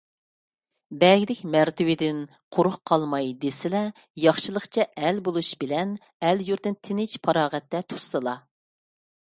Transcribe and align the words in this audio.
بەگلىك 1.01 1.41
مەرتىۋىدىن 1.55 2.23
قۇرۇق 2.57 2.79
قالماي 2.91 3.29
دېسىلە، 3.45 3.83
ياخشىلىقچە 4.23 4.85
ئەل 5.03 5.21
بولۇش 5.29 5.51
بىلەن 5.65 5.95
ئەل- 6.23 6.41
يۇرتنى 6.51 6.79
تىنچ- 6.89 7.17
پاراغەتتە 7.29 7.87
تۇتسىلا! 7.93 8.35